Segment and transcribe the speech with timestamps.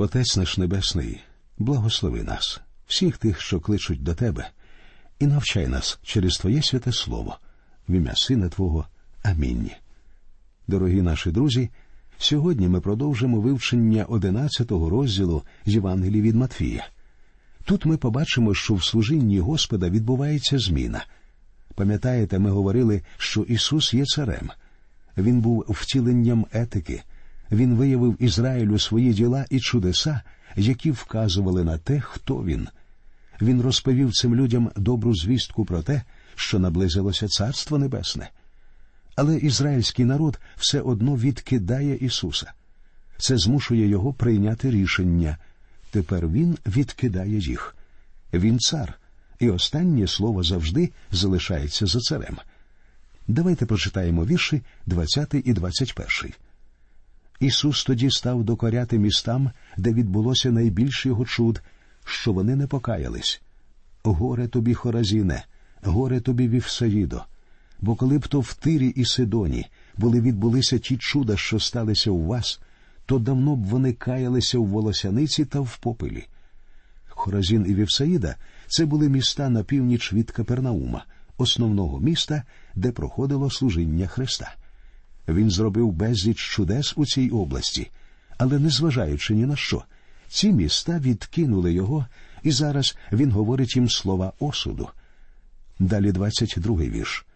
[0.00, 1.20] Отець наш Небесний,
[1.58, 4.50] благослови нас, всіх тих, що кличуть до Тебе,
[5.18, 7.38] і навчай нас через Твоє святе Слово,
[7.88, 8.86] в ім'я Сина Твого.
[9.22, 9.70] Амінь.
[10.68, 11.70] Дорогі наші друзі.
[12.18, 16.86] Сьогодні ми продовжимо вивчення одинадцятого розділу з Євангелії від Матфія.
[17.64, 21.04] Тут ми побачимо, що в служінні Господа відбувається зміна.
[21.74, 24.50] Пам'ятаєте, ми говорили, що Ісус є царем.
[25.16, 27.02] Він був втіленням етики,
[27.50, 30.20] він виявив Ізраїлю свої діла і чудеса,
[30.56, 32.68] які вказували на те, хто він.
[33.40, 36.02] Він розповів цим людям добру звістку про те,
[36.34, 38.30] що наблизилося Царство Небесне.
[39.16, 42.52] Але ізраїльський народ все одно відкидає Ісуса.
[43.18, 45.38] Це змушує його прийняти рішення.
[45.90, 47.76] Тепер Він відкидає їх.
[48.32, 48.98] Він цар,
[49.38, 52.36] і останнє слово завжди залишається за царем.
[53.28, 56.32] Давайте прочитаємо вірші 20 і 21.
[57.40, 61.62] Ісус тоді став докоряти містам, де відбулося найбільше його чуд,
[62.04, 63.42] що вони не покаялись.
[64.02, 65.44] Горе тобі, Хоразіне,
[65.82, 67.24] горе тобі, Вівсаїдо,
[67.80, 72.26] бо коли б то в Тирі і Сидоні були відбулися ті чуда, що сталися у
[72.26, 72.60] вас,
[73.06, 76.26] то давно б вони каялися в волосяниці та в попелі.
[77.08, 78.36] Хоразін і Вівсаїда
[78.66, 81.04] це були міста на північ від Капернаума,
[81.36, 82.42] основного міста,
[82.74, 84.54] де проходило служіння Христа.
[85.28, 87.90] Він зробив безліч чудес у цій області,
[88.38, 89.82] але незважаючи ні на що,
[90.28, 92.06] ці міста відкинули його,
[92.42, 94.88] і зараз він говорить їм слова осуду.
[95.78, 97.26] Далі 22-й вірш.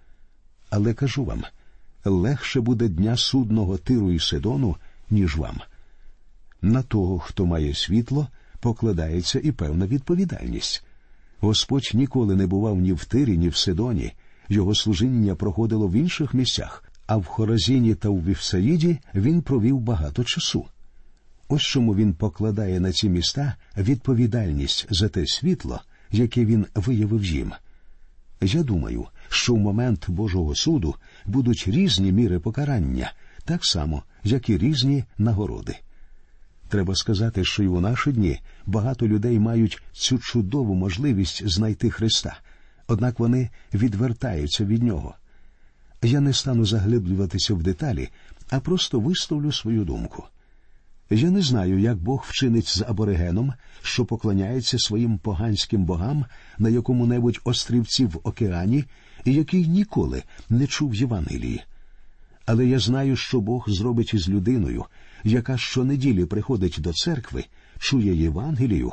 [0.70, 1.44] Але кажу вам
[2.04, 4.76] легше буде дня судного тиру і Сидону,
[5.10, 5.60] ніж вам.
[6.62, 8.28] На того, хто має світло,
[8.60, 10.84] покладається і певна відповідальність.
[11.40, 14.12] Господь ніколи не бував ні в Тирі, ні в Сидоні,
[14.48, 20.24] його служіння проходило в інших місцях, а в Хоразіні та у Вівсаїді він провів багато
[20.24, 20.64] часу.
[21.48, 27.52] Ось чому він покладає на ці міста відповідальність за те світло, яке він виявив їм.
[28.40, 30.94] Я думаю, що в момент Божого суду
[31.26, 33.12] будуть різні міри покарання,
[33.44, 35.76] так само, як і різні нагороди.
[36.68, 42.36] Треба сказати, що й у наші дні багато людей мають цю чудову можливість знайти Христа,
[42.86, 45.14] однак вони відвертаються від нього.
[46.04, 48.08] Я не стану заглиблюватися в деталі,
[48.50, 50.24] а просто висловлю свою думку.
[51.10, 53.52] Я не знаю, як Бог вчинить з аборигеном,
[53.82, 56.24] що поклоняється своїм поганським богам
[56.58, 58.84] на якому-небудь острівці в океані
[59.24, 61.62] і який ніколи не чув Євангелії.
[62.46, 64.84] Але я знаю, що Бог зробить із людиною,
[65.24, 67.44] яка щонеділі приходить до церкви,
[67.78, 68.92] чує Євангелію,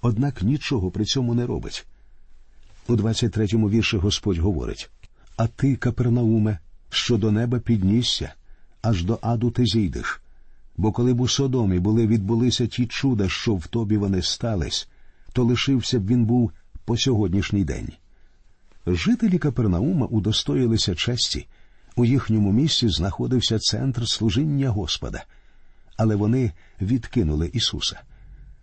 [0.00, 1.86] однак нічого при цьому не робить.
[2.88, 4.90] У 23-му вірші Господь говорить
[5.36, 6.58] А ти, Капернауме,
[6.90, 8.32] що до неба піднісся,
[8.82, 10.20] аж до аду ти зійдеш.
[10.76, 14.88] Бо коли б у Содомі були відбулися ті чуда, що в тобі вони стались,
[15.32, 16.52] то лишився б він був
[16.84, 17.88] по сьогоднішній день.
[18.86, 21.46] Жителі Капернаума удостоїлися честі,
[21.96, 25.24] у їхньому місці знаходився центр служіння Господа,
[25.96, 28.00] але вони відкинули Ісуса.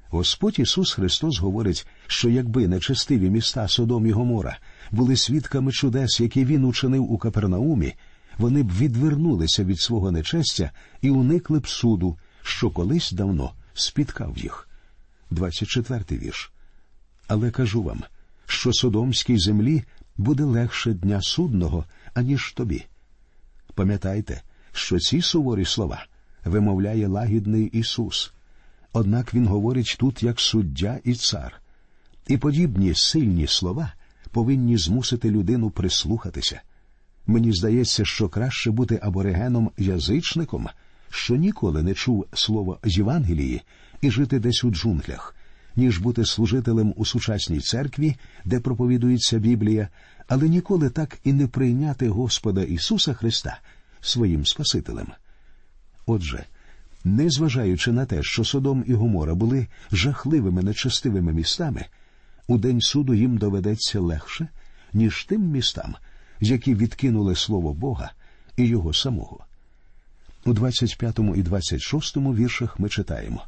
[0.10, 4.58] Господь Ісус Христос говорить, що якби нечестиві міста Содом і Гомора
[4.92, 7.94] були свідками чудес, які він учинив у Капернаумі,
[8.38, 14.70] вони б відвернулися від свого нечестя і уникли б суду, що колись давно спіткав їх.
[15.32, 16.52] 24-й вірш.
[17.28, 18.04] Але кажу вам,
[18.46, 19.84] що Содомській землі
[20.18, 22.86] буде легше дня судного, аніж тобі.
[23.76, 24.42] Пам'ятайте,
[24.72, 26.06] що ці суворі слова
[26.46, 28.34] вимовляє лагідний Ісус.
[28.94, 31.62] Однак Він говорить тут як суддя і цар,
[32.28, 33.94] і подібні сильні слова
[34.32, 36.62] повинні змусити людину прислухатися.
[37.28, 40.68] Мені здається, що краще бути аборигеном язичником,
[41.10, 43.62] що ніколи не чув слова Євангелії
[44.02, 45.36] і жити десь у джунглях,
[45.76, 48.16] ніж бути служителем у сучасній церкві,
[48.46, 49.90] де проповідується Біблія,
[50.28, 53.60] але ніколи так і не прийняти Господа Ісуса Христа
[54.02, 55.08] своїм Спасителем.
[56.06, 56.46] Отже,
[57.16, 61.86] незважаючи на те, що Содом і Гомора були жахливими нечестивими містами,
[62.48, 64.48] у день суду їм доведеться легше,
[64.94, 65.96] ніж тим містам,
[66.40, 68.12] які відкинули слово Бога
[68.58, 69.40] і Його самого.
[70.46, 73.46] У 25 і 26 віршах ми читаємо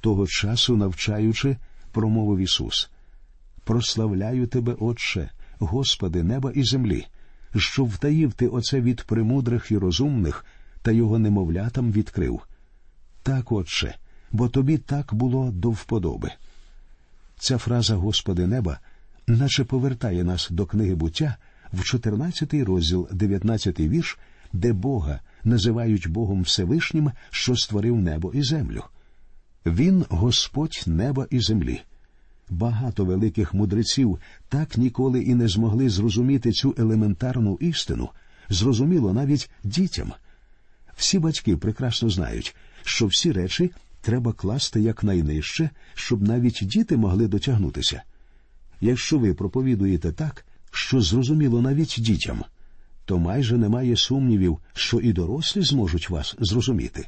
[0.00, 1.56] того часу, навчаючи,
[1.92, 2.90] промовив Ісус
[3.64, 7.06] Прославляю тебе, Отче, Господи, неба і землі,
[7.56, 10.44] що втаїв ти оце від премудрих і розумних
[10.82, 12.40] та його немовлятам відкрив.
[13.24, 13.94] Так, Отче,
[14.32, 16.30] бо тобі так було до вподоби.
[17.38, 18.78] Ця фраза Господи неба
[19.26, 21.36] наче повертає нас до книги буття
[21.72, 24.18] в 14 розділ, 19 вірш,
[24.52, 28.84] де Бога називають Богом Всевишнім, що створив небо і землю.
[29.66, 31.82] Він Господь неба і землі.
[32.50, 34.18] Багато великих мудреців
[34.48, 38.08] так ніколи і не змогли зрозуміти цю елементарну істину,
[38.48, 40.12] зрозуміло навіть дітям.
[40.96, 43.70] Всі батьки прекрасно знають, що всі речі
[44.00, 48.02] треба класти якнайнижче, щоб навіть діти могли дотягнутися.
[48.80, 52.44] Якщо ви проповідуєте так, що зрозуміло навіть дітям,
[53.04, 57.06] то майже немає сумнівів, що і дорослі зможуть вас зрозуміти.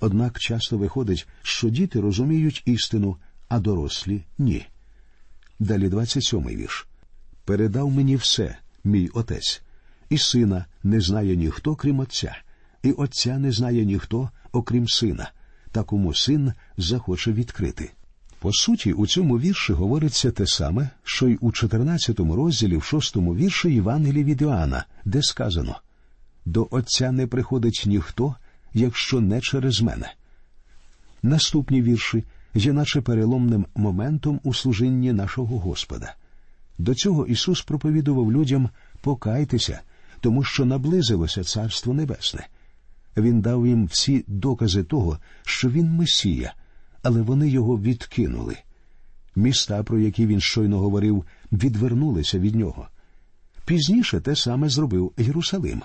[0.00, 3.16] Однак часто виходить, що діти розуміють істину,
[3.48, 4.66] а дорослі ні.
[5.58, 6.86] Далі 27-й вірш.
[7.44, 9.62] Передав мені все, мій отець,
[10.10, 12.36] і сина не знає ніхто, крім отця,
[12.82, 15.30] і отця не знає ніхто, окрім сина,
[15.72, 17.90] та кому син захоче відкрити.
[18.40, 23.16] По суті, у цьому вірші говориться те саме, що й у 14 розділі в 6
[23.16, 25.80] вірші Євангелії від Іоанна, де сказано
[26.44, 28.34] До Отця не приходить ніхто,
[28.74, 30.12] якщо не через мене.
[31.22, 32.24] Наступні вірші
[32.54, 36.14] є наче переломним моментом у служінні нашого Господа.
[36.78, 38.68] До цього Ісус проповідував людям
[39.00, 39.80] покайтеся,
[40.20, 42.46] тому що наблизилося Царство Небесне.
[43.16, 46.54] Він дав їм всі докази того, що він Месія,
[47.02, 48.56] але вони його відкинули.
[49.36, 52.88] Міста, про які він щойно говорив, відвернулися від нього.
[53.64, 55.82] Пізніше те саме зробив Єрусалим.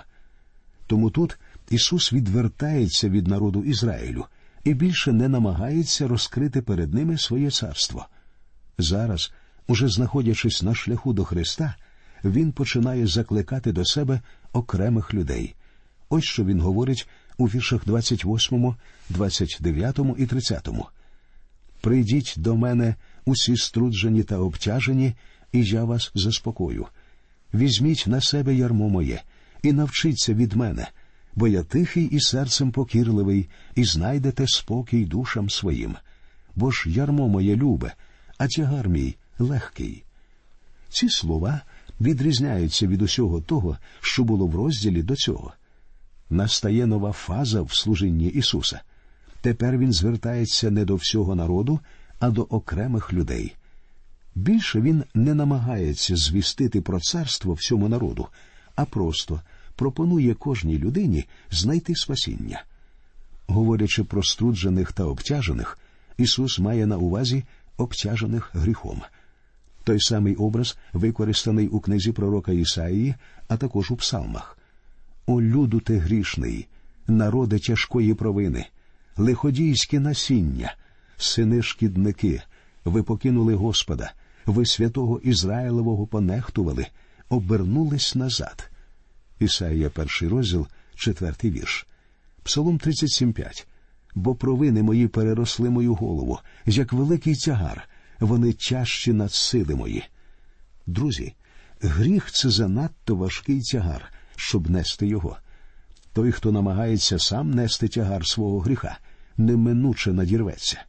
[0.86, 1.38] Тому тут
[1.70, 4.24] Ісус відвертається від народу Ізраїлю
[4.64, 8.06] і більше не намагається розкрити перед ними своє царство.
[8.78, 9.32] Зараз,
[9.66, 11.74] уже знаходячись на шляху до Христа,
[12.24, 14.20] Він починає закликати до себе
[14.52, 15.54] окремих людей.
[16.08, 17.08] Ось що він говорить
[17.38, 18.74] у віршах 28,
[19.08, 20.68] 29 і 30.
[21.80, 25.14] Прийдіть до мене усі струджені та обтяжені,
[25.52, 26.86] і я вас заспокою.
[27.54, 29.22] Візьміть на себе ярмо моє
[29.62, 30.88] і навчіться від мене,
[31.34, 35.96] бо я тихий і серцем покірливий, і знайдете спокій душам своїм.
[36.56, 37.94] Бо ж ярмо моє любе,
[38.38, 40.04] а тягар мій легкий.
[40.88, 41.60] Ці слова
[42.00, 45.52] відрізняються від усього того, що було в розділі до цього.
[46.34, 48.80] Настає нова фаза в служінні Ісуса.
[49.40, 51.80] Тепер Він звертається не до всього народу,
[52.18, 53.54] а до окремих людей.
[54.34, 58.26] Більше він не намагається звістити про царство всьому народу,
[58.74, 59.40] а просто
[59.76, 62.64] пропонує кожній людині знайти спасіння.
[63.46, 65.78] Говорячи про струджених та обтяжених,
[66.16, 67.44] Ісус має на увазі
[67.76, 69.02] обтяжених гріхом.
[69.84, 73.14] Той самий образ використаний у книзі пророка Ісаїї,
[73.48, 74.58] а також у псалмах.
[75.26, 76.66] О, люду ти грішний,
[77.06, 78.66] народи тяжкої провини,
[79.16, 80.74] лиходійське насіння,
[81.16, 82.42] сини шкідники,
[82.84, 84.12] ви покинули Господа,
[84.46, 86.86] ви святого Ізраїлевого понехтували,
[87.28, 88.70] обернулись назад.
[89.38, 91.86] Ісаїя, перший розділ, четвертий вірш.
[92.42, 93.66] Псалом 37.5.
[94.14, 97.88] Бо провини мої переросли мою голову, як великий тягар,
[98.20, 100.04] вони тяжчі над сили мої.
[100.86, 101.34] Друзі,
[101.80, 105.36] гріх це занадто важкий тягар, щоб нести його.
[106.12, 108.98] Той, хто намагається сам нести тягар свого гріха,
[109.36, 110.84] неминуче надірветься.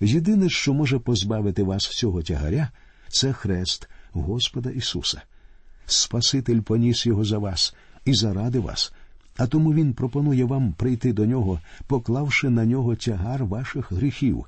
[0.00, 2.68] Єдине, що може позбавити вас всього тягаря,
[3.08, 5.22] це хрест Господа Ісуса.
[5.86, 8.92] Спаситель поніс його за вас і заради вас,
[9.36, 14.46] а тому Він пропонує вам прийти до нього, поклавши на нього тягар ваших гріхів.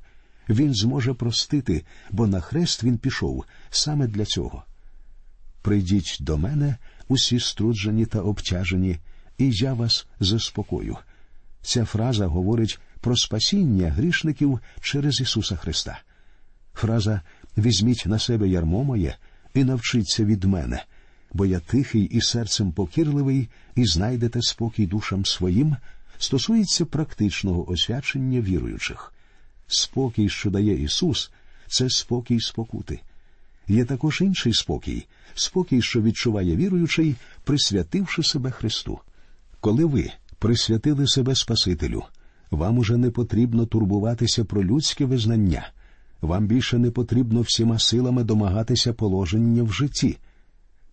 [0.48, 4.64] Він зможе простити, бо на хрест він пішов саме для цього.
[5.62, 6.76] Прийдіть до мене,
[7.10, 8.96] усі струджені та обтяжені,
[9.38, 10.96] і я вас заспокою.
[11.62, 16.00] Ця фраза говорить про спасіння грішників через Ісуса Христа.
[16.74, 17.20] Фраза
[17.58, 19.16] Візьміть на себе ярмо моє
[19.54, 20.84] і навчіться від мене,
[21.32, 25.76] бо я тихий і серцем покірливий, і знайдете спокій душам своїм,
[26.18, 29.12] стосується практичного освячення віруючих.
[29.66, 31.30] Спокій, що дає Ісус,
[31.66, 33.00] це спокій спокути.
[33.70, 38.98] Є також інший спокій, спокій, що відчуває віруючий, присвятивши себе Христу.
[39.60, 42.02] Коли ви присвятили себе Спасителю,
[42.50, 45.68] вам уже не потрібно турбуватися про людське визнання,
[46.20, 50.18] вам більше не потрібно всіма силами домагатися положення в житті.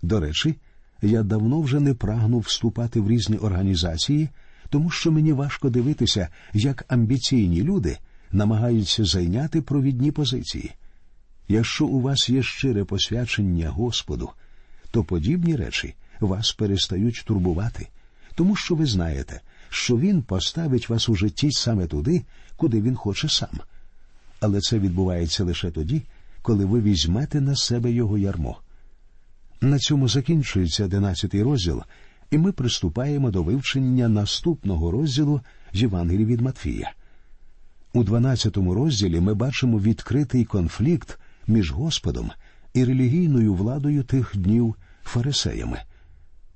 [0.01, 0.55] До речі,
[1.01, 4.29] я давно вже не прагну вступати в різні організації,
[4.69, 7.97] тому що мені важко дивитися, як амбіційні люди
[8.31, 10.71] намагаються зайняти провідні позиції.
[11.47, 14.29] Якщо у вас є щире посвячення Господу,
[14.91, 17.87] то подібні речі вас перестають турбувати,
[18.35, 22.25] тому що ви знаєте, що Він поставить вас у житті саме туди,
[22.55, 23.59] куди він хоче сам.
[24.39, 26.01] Але це відбувається лише тоді,
[26.41, 28.57] коли ви візьмете на себе його ярмо.
[29.61, 31.81] На цьому закінчується одинадцятий розділ,
[32.31, 35.41] і ми приступаємо до вивчення наступного розділу
[35.73, 36.91] Євангелії від Матфія.
[37.93, 42.31] У 12 розділі ми бачимо відкритий конфлікт між Господом
[42.73, 45.81] і релігійною владою тих днів фарисеями.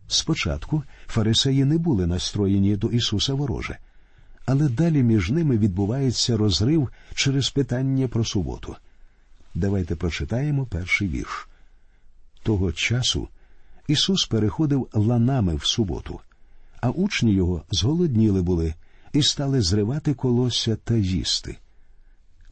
[0.07, 3.77] Спочатку фарисеї не були настроєні до Ісуса вороже,
[4.45, 8.75] але далі між ними відбувається розрив через питання про суботу.
[9.55, 11.47] Давайте прочитаємо перший вірш.
[12.43, 13.27] Того часу
[13.87, 16.19] Ісус переходив ланами в суботу,
[16.81, 18.73] а учні його зголодніли були
[19.13, 21.57] і стали зривати колосся та їсти.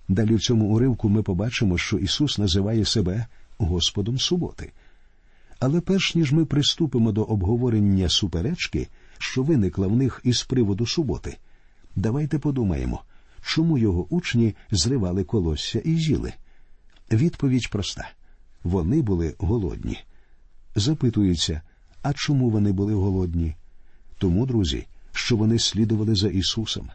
[0.10, 3.26] Далі в цьому уривку ми побачимо, що Ісус називає себе
[3.58, 4.72] Господом суботи.
[5.60, 8.88] Але перш ніж ми приступимо до обговорення суперечки,
[9.18, 11.38] що виникла в них із приводу суботи,
[11.96, 13.04] давайте подумаємо,
[13.42, 16.34] чому його учні зривали колосся і їли.
[17.12, 18.10] Відповідь проста
[18.64, 20.00] вони були голодні.
[20.76, 21.62] Запитуються,
[22.02, 23.56] а чому вони були голодні?
[24.18, 26.90] Тому, друзі, що вони слідували за Ісусом.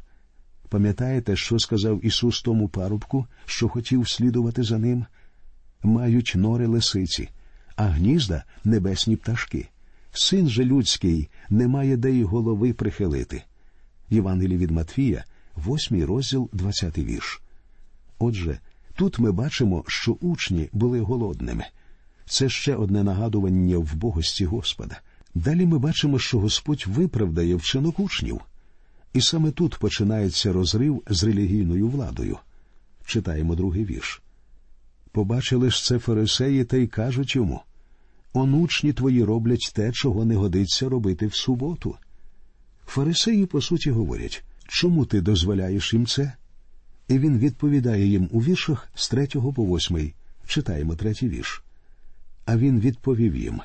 [0.68, 5.04] Пам'ятаєте, що сказав Ісус тому парубку, що хотів слідувати за ним?
[5.82, 7.28] Мають нори лисиці,
[7.76, 9.68] а гнізда небесні пташки.
[10.12, 13.42] Син же людський не має де й голови прихилити.
[14.10, 17.42] Євангелій від Матвія, восьмий розділ, двадцятий вірш.
[18.18, 18.58] Отже,
[18.94, 21.64] тут ми бачимо, що учні були голодними.
[22.26, 25.00] Це ще одне нагадування в богості Господа.
[25.34, 28.40] Далі ми бачимо, що Господь виправдає вчинок учнів.
[29.14, 32.38] І саме тут починається розрив з релігійною владою.
[33.06, 34.22] Читаємо другий вірш.
[35.12, 37.60] Побачили ж це фарисеї та й кажуть йому
[38.32, 41.96] онучні твої роблять те, чого не годиться робити в суботу.
[42.86, 46.32] Фарисеї, по суті, говорять чому ти дозволяєш їм це?
[47.08, 50.14] І він відповідає їм у віршах з третього по восьмий.
[50.46, 51.62] Читаємо третій вірш.
[52.44, 53.60] А він відповів їм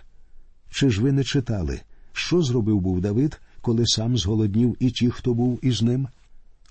[0.70, 1.79] Чи ж ви не читали,
[2.13, 6.08] що зробив був Давид, коли сам зголоднів і ті, хто був із ним?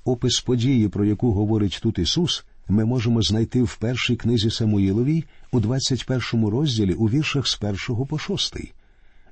[0.04, 5.60] Опис події, про яку говорить тут Ісус, ми можемо знайти в першій книзі Самуїловій у
[5.60, 8.72] 21 розділі у віршах з першого по шостий.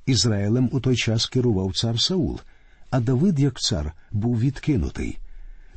[0.06, 2.40] Ізраїлем у той час керував цар Саул,
[2.90, 5.18] а Давид, як цар, був відкинутий.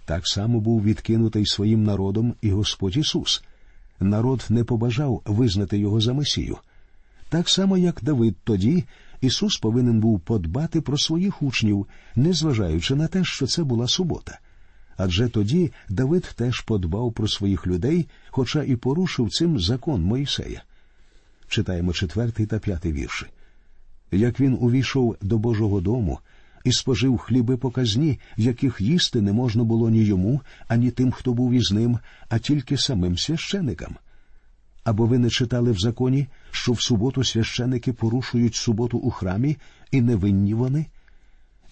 [0.06, 3.44] Так само був відкинутий своїм народом і Господь Ісус.
[4.00, 6.58] Народ не побажав визнати його за Месію.
[7.30, 8.84] Так само, як Давид тоді,
[9.22, 14.40] Ісус повинен був подбати про своїх учнів, незважаючи на те, що це була субота.
[14.98, 20.64] Адже тоді Давид теж подбав про своїх людей, хоча і порушив цим закон Моїсея.
[21.48, 23.26] Читаємо четвертий та п'ятий вірші.
[24.12, 26.20] Як він увійшов до Божого дому
[26.64, 31.54] і спожив хліби показні, яких їсти не можна було ні йому, ані тим, хто був
[31.54, 32.00] із ним,
[32.30, 33.96] а тільки самим священикам.
[34.84, 39.58] Або ви не читали в законі, що в суботу священики порушують суботу у храмі
[39.92, 40.86] і не винні вони?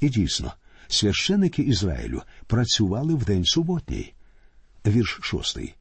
[0.02, 0.54] І дійсно,
[0.88, 4.14] священики Ізраїлю працювали в день суботній.
[4.86, 5.76] Вірш шостий.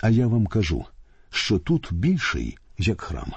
[0.00, 0.84] А я вам кажу,
[1.30, 3.32] що тут більший, як храм.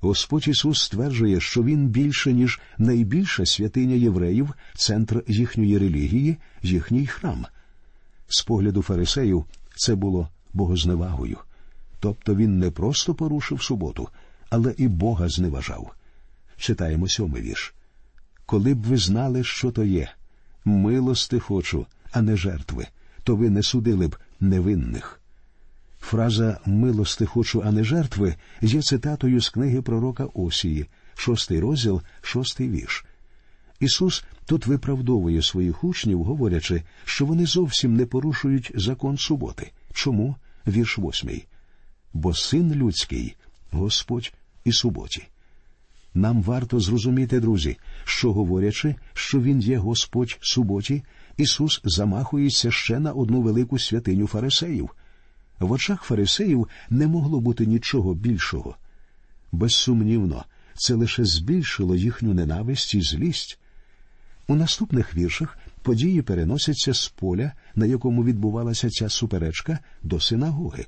[0.00, 7.46] Господь Ісус стверджує, що Він більше, ніж найбільша святиня євреїв, центр їхньої релігії, їхній храм.
[8.28, 9.44] З погляду фарисеїв
[9.76, 11.38] це було богозневагою.
[12.00, 14.08] Тобто він не просто порушив суботу,
[14.50, 15.94] але і Бога зневажав.
[16.56, 17.74] Читаємо сьомий вірш.
[18.46, 20.08] Коли б ви знали, що то є,
[20.64, 22.86] милости хочу, а не жертви,
[23.24, 25.20] то ви не судили б невинних.
[26.00, 32.68] Фраза милости хочу, а не жертви є цитатою з книги пророка Осії, шостий розділ, шостий
[32.68, 33.04] вірш.
[33.80, 39.70] Ісус тут виправдовує своїх учнів, говорячи, що вони зовсім не порушують закон суботи.
[39.92, 40.36] Чому?
[40.66, 41.46] Вірш восьмий
[42.12, 43.36] бо син людський
[43.70, 44.32] Господь
[44.64, 45.28] і суботі.
[46.14, 51.02] Нам варто зрозуміти, друзі, що говорячи, що Він є Господь суботі,
[51.36, 54.90] Ісус замахується ще на одну велику святиню фарисеїв.
[55.58, 58.76] В очах фарисеїв не могло бути нічого більшого.
[59.52, 63.58] Безсумнівно, це лише збільшило їхню ненависть і злість.
[64.46, 70.86] У наступних віршах події переносяться з поля, на якому відбувалася ця суперечка, до синагоги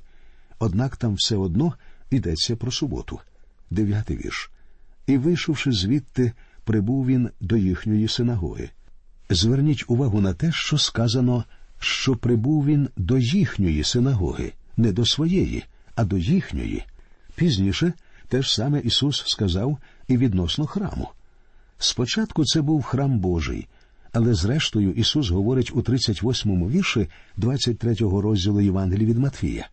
[0.63, 1.73] однак там все одно
[2.11, 3.19] йдеться про суботу.
[3.69, 4.51] Дев'ятий вірш.
[5.07, 8.69] І, вийшовши звідти, прибув він до їхньої синагоги.
[9.29, 11.43] Зверніть увагу на те, що сказано,
[11.79, 15.63] що прибув він до їхньої синагоги, не до своєї,
[15.95, 16.83] а до їхньої.
[17.35, 17.93] Пізніше
[18.27, 19.77] те ж саме Ісус сказав
[20.07, 21.09] і відносно храму.
[21.77, 23.67] Спочатку це був храм Божий,
[24.11, 29.67] але зрештою Ісус говорить у 38-му вірші 23-го розділу Євангелії від Матфія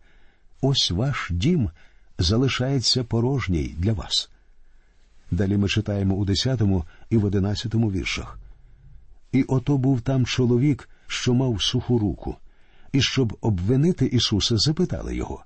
[0.61, 1.69] ось ваш дім
[2.17, 4.29] залишається порожній для вас.
[5.31, 8.39] Далі ми читаємо у десятому і в одинадцятому віршах.
[9.31, 12.37] І ото був там чоловік, що мав суху руку.
[12.91, 15.43] і щоб обвинити Ісуса, запитали його,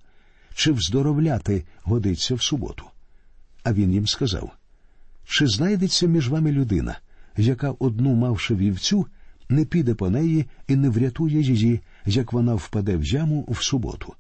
[0.54, 2.86] чи вздоровляти годиться в суботу.
[3.64, 4.52] А він їм сказав:
[5.26, 7.00] Чи знайдеться між вами людина,
[7.38, 9.08] яка, одну мавши вівцю,
[9.50, 14.14] не піде по неї і не врятує її, як вона впаде в яму в суботу?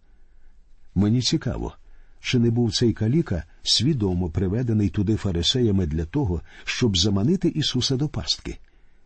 [0.95, 1.73] Мені цікаво,
[2.21, 8.07] чи не був цей каліка свідомо приведений туди фарисеями для того, щоб заманити Ісуса до
[8.07, 8.57] пастки?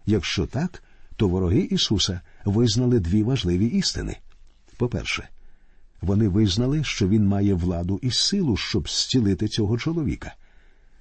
[0.06, 0.84] Якщо так,
[1.16, 4.18] то вороги Ісуса визнали дві важливі істини.
[4.78, 5.30] По-перше,
[6.02, 10.36] вони визнали, що він має владу і силу, щоб зцілити цього чоловіка.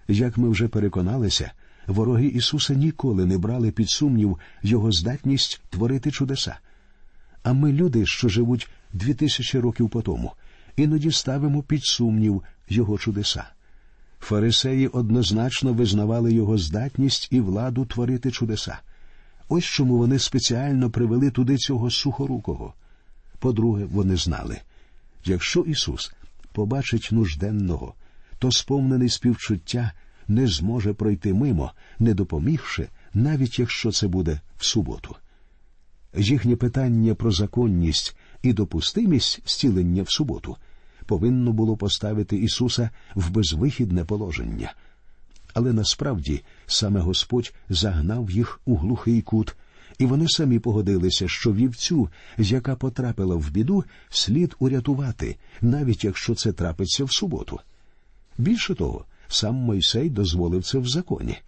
[0.09, 1.53] Як ми вже переконалися,
[1.87, 6.59] вороги Ісуса ніколи не брали під сумнів його здатність творити чудеса.
[7.43, 10.33] А ми, люди, що живуть дві тисячі років по тому,
[10.79, 13.45] іноді ставимо під сумнів його чудеса.
[14.21, 18.79] Фарисеї однозначно визнавали його здатність і владу творити чудеса.
[19.49, 22.75] Ось чому вони спеціально привели туди цього сухорукого.
[23.39, 24.59] По-друге, вони знали
[25.25, 26.13] якщо Ісус
[26.53, 27.95] побачить нужденного,
[28.39, 29.93] то сповнений співчуття
[30.29, 35.17] не зможе пройти мимо, не допомігши, навіть якщо це буде в суботу.
[36.17, 40.57] Їхнє питання про законність і допустимість зцілення в суботу
[41.09, 44.73] повинно було поставити Ісуса в безвихідне положення.
[45.55, 49.57] Але насправді саме Господь загнав їх у глухий кут,
[49.99, 56.53] і вони самі погодилися, що вівцю, яка потрапила в біду, слід урятувати, навіть якщо це
[56.53, 57.61] трапиться в суботу.
[58.39, 61.39] Більше того, сам Мойсей дозволив це в законі.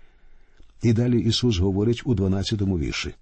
[0.83, 3.15] І далі Ісус говорить у 12-му вірші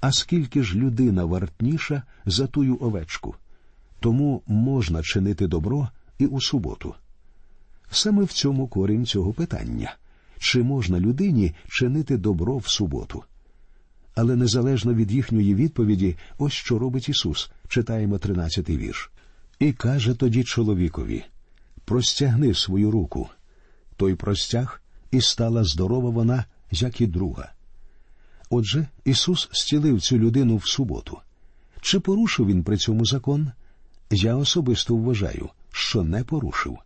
[0.00, 3.34] А скільки ж людина вартніша за тую овечку?
[4.00, 5.88] Тому можна чинити добро
[6.18, 6.94] і у суботу.
[7.90, 9.96] Саме в цьому корінь цього питання
[10.38, 13.24] чи можна людині чинити добро в суботу.
[14.14, 19.10] Але незалежно від їхньої відповіді, ось що робить Ісус, читаємо 13-й вірш.
[19.58, 21.24] І каже тоді чоловікові
[21.84, 23.28] Простягни свою руку.
[23.96, 27.52] Той простяг, і стала здорова вона, як і друга.
[28.50, 31.18] Отже, Ісус зцілив цю людину в суботу.
[31.80, 33.52] Чи порушив він при цьому закон?
[34.10, 36.78] Я особисто вважаю, що не порушив.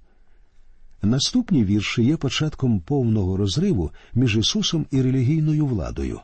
[1.03, 6.21] Наступні вірші є початком повного розриву між Ісусом і релігійною владою,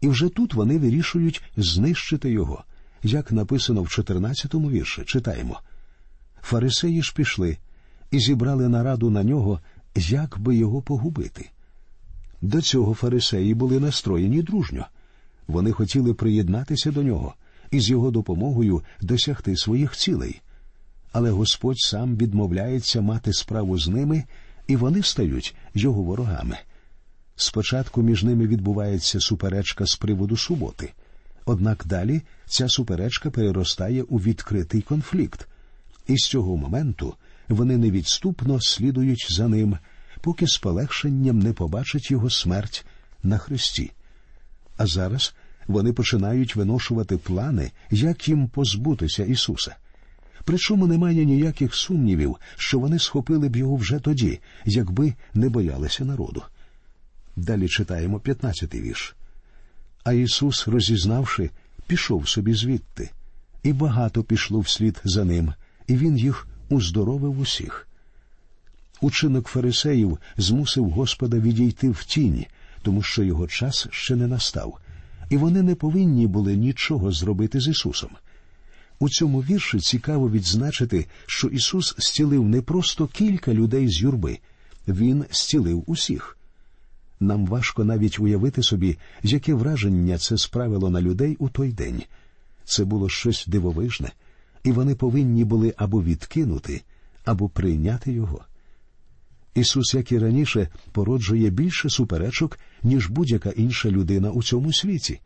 [0.00, 2.64] і вже тут вони вирішують знищити його,
[3.02, 5.02] як написано в 14-му вірші.
[5.06, 5.60] Читаємо
[6.42, 7.58] Фарисеї ж пішли
[8.10, 9.60] і зібрали нараду на нього,
[9.94, 11.50] як би його погубити.
[12.42, 14.86] До цього фарисеї були настроєні дружньо.
[15.46, 17.34] Вони хотіли приєднатися до нього
[17.70, 20.40] і з його допомогою досягти своїх цілей
[21.12, 24.24] але Господь сам відмовляється мати справу з ними,
[24.66, 26.58] і вони стають його ворогами.
[27.36, 30.92] Спочатку між ними відбувається суперечка з приводу суботи,
[31.44, 35.48] однак далі ця суперечка переростає у відкритий конфлікт,
[36.06, 37.14] і з цього моменту
[37.48, 39.78] вони невідступно слідують за ним,
[40.20, 42.86] поки з полегшенням не побачать його смерть
[43.22, 43.90] на хресті.
[44.76, 45.34] А зараз
[45.70, 49.76] вони починають виношувати плани, як їм позбутися Ісуса.
[50.44, 56.42] Причому немає ніяких сумнівів, що вони схопили б його вже тоді, якби не боялися народу.
[57.36, 59.14] Далі читаємо 15-й вірш.
[60.04, 61.50] А Ісус, розізнавши,
[61.86, 63.10] пішов собі звідти,
[63.62, 65.52] і багато пішло вслід за ним,
[65.86, 67.88] і Він їх уздоровив усіх.
[69.00, 72.44] Учинок фарисеїв змусив Господа відійти в тінь,
[72.82, 74.78] тому що його час ще не настав,
[75.30, 78.10] і вони не повинні були нічого зробити з Ісусом.
[78.98, 84.38] У цьому вірші цікаво відзначити, що Ісус зцілив не просто кілька людей з юрби,
[84.88, 86.36] Він зцілив усіх.
[87.20, 92.02] Нам важко навіть уявити собі, яке враження це справило на людей у той день.
[92.64, 94.12] Це було щось дивовижне,
[94.64, 96.82] і вони повинні були або відкинути,
[97.24, 98.44] або прийняти його.
[99.60, 105.20] Ісус, як і раніше, породжує більше суперечок, ніж будь-яка інша людина у цьому світі.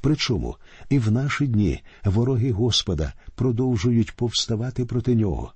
[0.00, 0.56] Причому
[0.88, 5.52] і в наші дні вороги Господа продовжують повставати проти нього.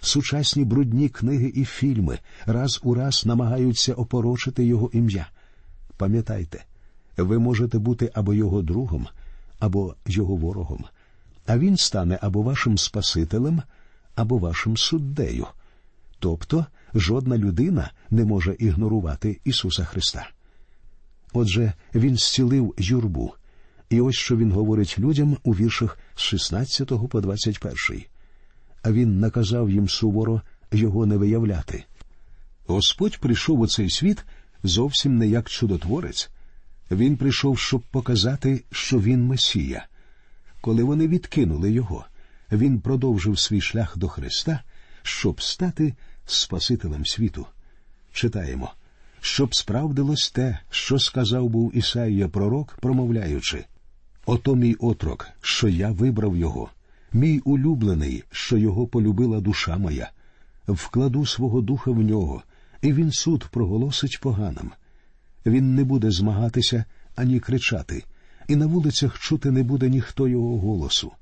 [0.00, 5.28] Сучасні брудні книги і фільми раз у раз намагаються опорочити його ім'я.
[5.96, 6.64] Пам'ятайте,
[7.16, 9.06] ви можете бути або його другом,
[9.58, 10.84] або його ворогом,
[11.46, 13.62] а він стане або вашим Спасителем,
[14.14, 15.46] або вашим суддею.
[16.18, 20.30] Тобто жодна людина не може ігнорувати Ісуса Христа.
[21.32, 23.34] Отже, Він зцілив юрбу.
[23.90, 28.02] І ось що він говорить людям у віршах з 16 по 21.
[28.82, 31.84] А він наказав їм суворо його не виявляти.
[32.66, 34.24] Господь прийшов у цей світ
[34.62, 36.30] зовсім не як чудотворець.
[36.90, 39.86] Він прийшов, щоб показати, що він Месія.
[40.60, 42.04] Коли вони відкинули його,
[42.52, 44.62] він продовжив свій шлях до Христа,
[45.02, 45.94] щоб стати
[46.30, 47.46] Спасителем світу.
[48.12, 48.72] Читаємо,
[49.20, 53.64] щоб справдилось те, що сказав був Ісаїя пророк, промовляючи
[54.26, 56.70] Ото мій отрок, що я вибрав його,
[57.12, 60.10] мій улюблений, що його полюбила душа моя,
[60.68, 62.42] вкладу свого духа в нього,
[62.82, 64.70] і він суд проголосить поганим.
[65.46, 66.84] Він не буде змагатися
[67.16, 68.04] ані кричати,
[68.48, 71.12] і на вулицях чути не буде ніхто його голосу.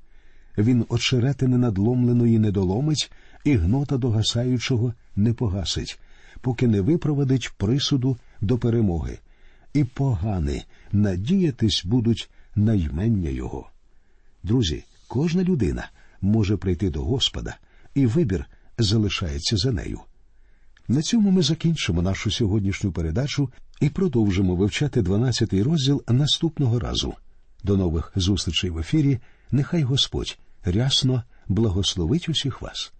[0.57, 3.11] Він очеретини надломленої не доломить,
[3.47, 5.99] і гнота догасаючого не погасить,
[6.41, 9.19] поки не випроводить присуду до перемоги,
[9.73, 13.69] і погани надіятись будуть на ймення його.
[14.43, 15.89] Друзі, кожна людина
[16.21, 17.57] може прийти до Господа,
[17.95, 18.45] і вибір
[18.77, 19.99] залишається за нею.
[20.87, 23.49] На цьому ми закінчимо нашу сьогоднішню передачу
[23.81, 27.13] і продовжимо вивчати 12-й розділ наступного разу.
[27.63, 29.19] До нових зустрічей в ефірі.
[29.51, 32.91] Нехай Господь рясно благословить усіх вас.